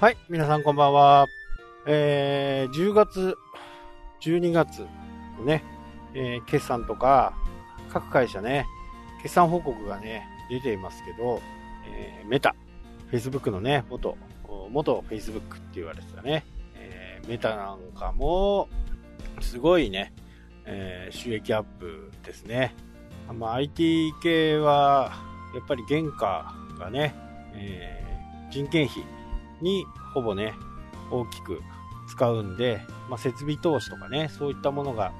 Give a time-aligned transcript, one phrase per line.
[0.00, 1.26] はい、皆さんこんばんは。
[1.84, 3.36] えー、10月、
[4.22, 4.86] 12月
[5.38, 5.62] のね、
[6.14, 7.34] えー、決算とか、
[7.92, 8.64] 各会社ね、
[9.20, 11.42] 決算報告がね、出ていますけど、
[11.86, 12.56] えー、メタ、
[13.12, 14.16] Facebook のね、元、
[14.70, 18.70] 元 Facebook って言われてたね、えー、メタなんかも、
[19.42, 20.14] すごいね、
[20.64, 22.74] えー、収益アップですね。
[23.38, 25.12] まあ、IT 系は、
[25.54, 27.14] やっぱり原価がね、
[27.52, 29.04] えー、人件費
[29.62, 30.54] にほぼね、
[31.10, 31.62] 大きく
[32.08, 35.12] 使うんで、まあ、設備投資とかね、そういったものが、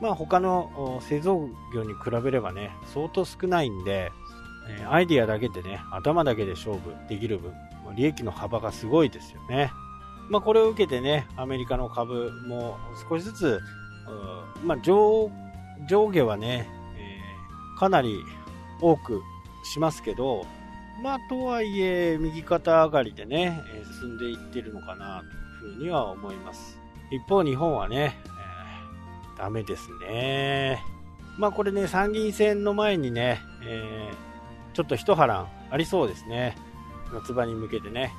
[0.00, 4.12] まあ、他の製造業に比べればね、相当少ないんで、
[4.68, 7.52] えアイデアだけでね、頭だけで勝負できる分、
[7.94, 9.70] 利益の幅がすごいですよね。
[10.28, 12.76] まあ、これを受けてね、アメリカの株も
[13.08, 13.60] 少しずつ、
[14.64, 15.30] まあ、上
[15.88, 18.24] 上下はね、えー、かなり
[18.80, 19.22] 多く
[19.64, 20.46] しますけど、
[21.02, 25.22] まあ、とはいえ、右肩上がりでね、え進んでいってるのかな
[25.60, 26.78] というふうには思います。
[27.10, 30.82] 一方、日本はね、えー、ダメですね。
[31.38, 36.56] まあ、これね、参議院選の前にね、えー、ちょっと一波乱ありそうですね。
[37.12, 38.12] 夏場に向けてね。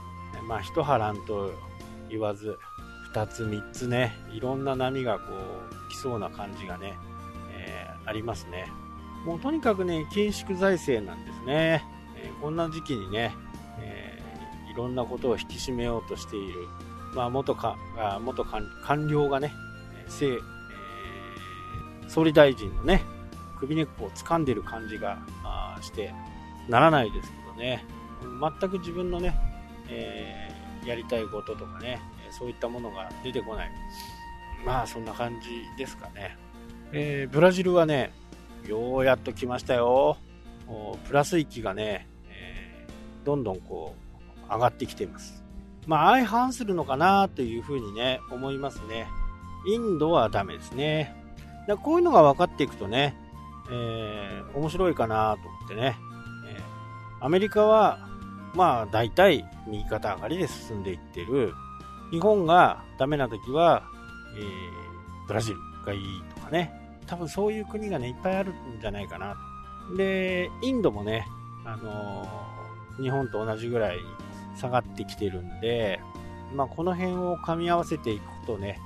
[0.47, 1.51] まあ、一波乱と
[2.09, 2.57] 言わず、
[3.11, 6.93] 二つ三つね、いろんな波がこう、来そうな感じがね、
[7.51, 8.67] えー、ありますね。
[9.25, 11.83] もうとにかくね、緊縮財政なんですね。
[12.41, 13.35] こんな時期にね、
[13.79, 16.67] えー、いろんなことを引き締めようとしている、
[17.13, 19.53] まあ、元かあ元官僚がね、
[20.05, 20.39] えー、
[22.07, 23.03] 総理大臣のね、
[23.59, 25.19] 首根っこを掴んでる感じが
[25.81, 26.13] して
[26.69, 27.85] ならないですけどね、
[28.59, 29.35] 全く自分のね、
[29.89, 31.99] えー、やりたいこととかね、
[32.31, 33.71] そういったものが出てこない。
[34.65, 36.37] まあ、そんな感じですかね。
[36.91, 38.11] えー、ブラジルはね、
[38.65, 40.17] ようやっと来ましたよ。
[41.07, 42.07] プラス域がね、
[43.27, 43.93] どんどんこ
[44.49, 45.43] う、上がってきています。
[45.85, 49.05] まあ、相反するのかなというふうにね、思いますね。
[49.67, 51.13] インドはダメですね。
[51.67, 53.17] だこういうのが分かっていくとね、
[53.69, 55.97] えー、面白いかなと思ってね。
[56.47, 58.07] えー、アメリカは、
[58.53, 61.53] まあ、大体右肩上がりで進んでいってる。
[62.11, 63.83] 日本がダメな時は、
[64.37, 66.73] えー、ブラジルがいいとかね。
[67.05, 69.35] 多分そういう国がね、いっぱいあるんじゃないかな
[69.97, 71.27] で、インドもね、
[71.65, 72.57] あのー、
[73.01, 73.97] 日本と同じぐらい
[74.59, 75.99] 下がってきてるんで、
[76.53, 78.79] まあ、この辺を噛み合わせていくとね、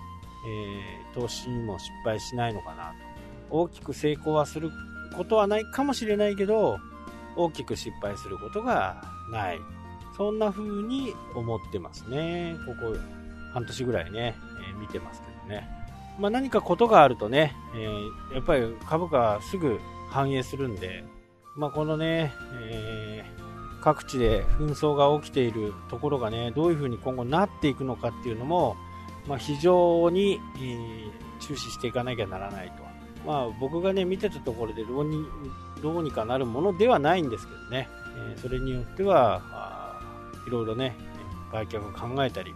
[0.48, 3.12] えー、投資にも失敗しないのかなと。
[3.52, 4.72] 大きく成功はする
[5.16, 6.80] ことはないかもしれないけど、
[7.36, 9.02] 大きく失敗することが
[9.32, 9.60] ない。
[10.18, 12.56] そんな風に思ってますね。
[12.66, 12.98] ここ
[13.54, 14.36] 半年ぐらいね、
[14.70, 15.68] えー、見てますけどね。
[16.20, 19.80] まあ、何かことがあるとね、えー、やっぱり株価はすぐ
[20.10, 21.04] 反映するんで、
[21.56, 22.32] まあ、このね、
[22.70, 23.11] え、
[23.82, 28.78] 各地で紛争が起きているところがね、どういうふうに今後なっていくのかっていうのも、
[29.28, 32.84] まあ、非常に、えー、注視していかなきゃならないと。
[33.26, 35.26] まあ、僕がね、見てたところでどうに
[35.82, 37.88] どうにかなるものではないんですけどね、
[38.32, 40.00] えー、それによっては、
[40.48, 40.96] いろいろね、
[41.52, 42.54] 売却を考えたり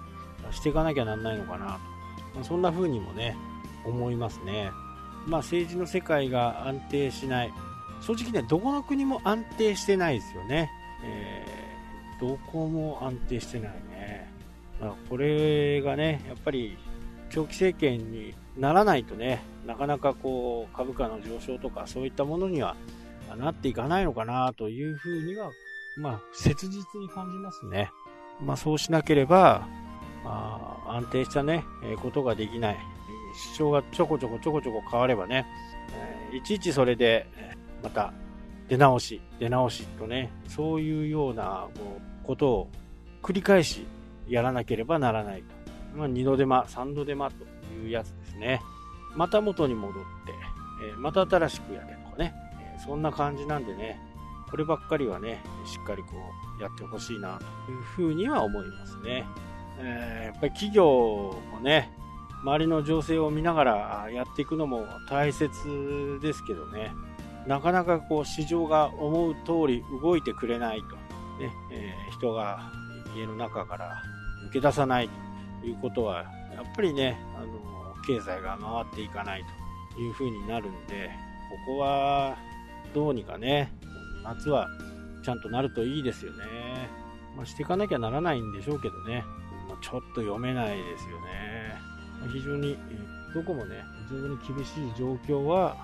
[0.52, 1.72] していかなきゃなんないのかなと。
[2.35, 3.35] まあ、そんな風にもね、
[3.85, 4.72] 思いますね。
[5.28, 7.53] まあ、政治の世界が安定しない、
[8.02, 10.69] 正直ね、どこの国も安定してないですよね。
[11.05, 14.29] えー、どこも安定してないね。
[14.81, 16.77] まあ、これがね、やっぱり
[17.29, 22.75] 長期政権にならないとね、なかなかこう株価の上昇とかそういったものには
[23.38, 25.51] なっていかないのかなというふうには、
[25.97, 27.91] まあ、切実に感じますね。
[28.43, 29.67] まあ、そうしなければ、
[30.23, 32.77] まあ、安定したね、え、ことができない。
[33.53, 35.45] 主張がちょこちょこちょこちょこ変わればね、
[36.33, 37.27] えいちいちそれで、
[37.83, 38.13] また
[38.68, 41.68] 出直し、出直しとね、そういうような
[42.24, 42.70] ことを
[43.22, 43.86] 繰り返し
[44.28, 45.56] やらなければならないと。
[45.98, 48.62] まあ、2度手間、3度手間というやつですね。
[49.16, 50.00] また元に戻って、
[50.84, 54.00] えまた新しくやれとかね、えそんな感じなんでね、
[54.50, 56.09] こればっかりはね、しっかりこ
[56.59, 59.26] うやってほしいなというふうには思いますね。
[59.79, 60.85] えー、やっぱり企業
[61.52, 61.91] もね、
[62.44, 66.91] 周りの情勢を見ながらやっていくのも大切ですけどね、
[67.47, 72.72] なかなかこう市場が思う通り動いてくれないと、ねえー、人が
[73.16, 74.02] 家の中から
[74.47, 75.09] 抜け出さない
[75.62, 79.44] ということは、やっぱりね、あの経済が回っていかない
[79.94, 81.09] というふうになるんで、
[81.66, 82.36] ここは
[82.94, 83.72] どうにかね、
[84.24, 84.68] 夏は
[85.24, 86.46] ちゃんとなるといいですよね。
[87.36, 89.24] まあ、していかなきゃならないんでしょうけどね、
[89.68, 91.76] まあ、ちょっと読めないですよね。
[92.32, 92.78] 非常に、
[93.34, 95.76] どこもね、非常に厳しい状況は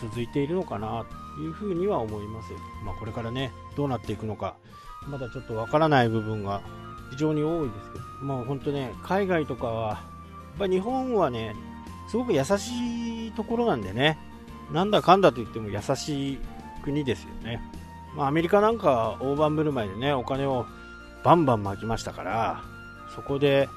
[0.00, 1.04] 続いているのかな
[1.36, 2.52] というふうには思います。
[2.84, 4.56] まあ、これからね、どうなっていくのか、
[5.08, 6.62] まだちょっとわからない部分が
[7.10, 9.94] 非常に多いですけど、もう本当ね、海外とかは、や
[10.56, 11.54] っぱ日本はね、
[12.08, 14.18] すごく優しいところなんでね、
[14.72, 16.38] なんだかんだと言っても優しい
[16.82, 17.60] 国ですよね。
[18.16, 20.66] まあ、アメリカなんか大盤振る舞いでね、お金を
[21.24, 22.62] バンバン巻きましたから、
[23.14, 23.68] そこで、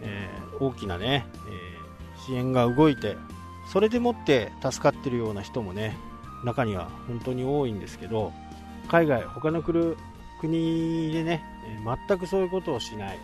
[0.00, 3.16] えー、大きなね、えー、支援が動いて、
[3.72, 5.96] それでもって助かってるような人もね、
[6.44, 8.30] 中には本当に多いんですけど、
[8.88, 9.96] 海外、他の国
[11.10, 11.42] でね、
[12.08, 13.18] 全くそういうことをしない。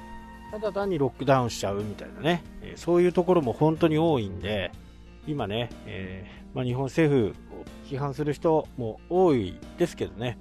[0.50, 2.42] ただ単にロックダウンしちゃうみたいなね、
[2.76, 4.72] そういうところも本当に多いんで、
[5.26, 10.38] 今ね、えー、まあ、日本政府を批判する人も多いですけどね、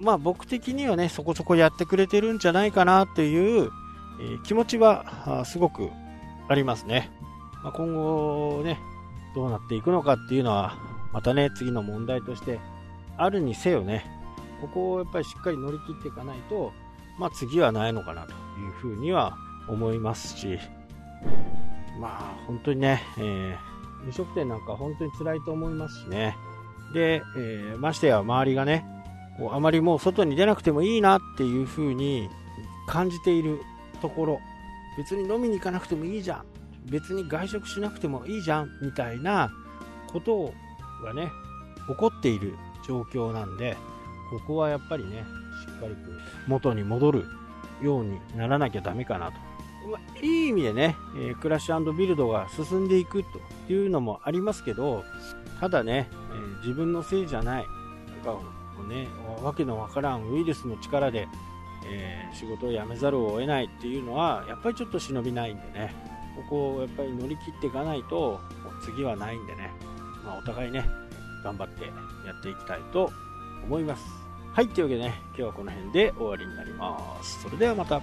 [0.00, 3.70] まあ僕的にはね、そこそこやってくれてるんじゃないかなという、
[4.20, 5.90] え、気持ちはすごく
[6.48, 7.10] ありますね。
[7.64, 8.78] まあ、今後ね、
[9.38, 10.74] どうなっていくのかっていうのは、
[11.12, 12.58] またね、次の問題として
[13.16, 14.04] あるにせよね、
[14.60, 16.72] ここをやっぱりしっかり乗り切っていかないと、
[17.20, 18.34] まあ次はないのかなとい
[18.68, 19.36] うふうには
[19.68, 20.58] 思いますし、
[22.00, 26.36] まあ本当にね、えー、飲食店なんか本当に辛いと思いますしね。
[26.92, 28.84] で、えー、ましてや周りがね、
[29.38, 32.28] こうあまりもう外に出なくてもいいなっていう風に
[32.88, 33.60] 感じている
[34.02, 34.40] ところ、
[34.96, 36.44] 別に飲みに行かなくてもいいじゃん、
[36.90, 39.50] 別に外食しなくてもいいじゃんみたいな
[40.12, 40.52] こと
[41.04, 41.30] がね、
[41.86, 42.54] 起こっている
[42.86, 43.76] 状況なんで、
[44.30, 45.24] ここはやっぱりね、
[45.66, 46.00] しっかりと
[46.46, 47.24] 元に戻る
[47.82, 49.32] ようにならなきゃダメかなと。
[49.88, 53.22] まあ、いい意味でね、え、クラッシュビルドが進んでいく
[53.66, 55.04] というのもありますけど、
[55.60, 57.66] ただね、え、自分のせいじゃない、
[58.24, 58.42] なんか
[58.88, 59.08] ね、
[59.42, 61.28] わけのわからんウイルスの力で、
[61.86, 65.94] えー、仕事を辞めざるを得ないっていうのは、やっぱりちょっと忍びないんでね、
[66.38, 68.40] ここをやっぱり乗り切っていかないと、
[68.82, 69.72] 次はないんでね、
[70.24, 70.88] まあ、お互いね、
[71.42, 71.84] 頑張って
[72.26, 73.10] やっていきたいと
[73.64, 74.04] 思います。
[74.52, 77.42] はい、というわけでね、今日はこの辺で終わりになります。
[77.42, 78.00] それではまた。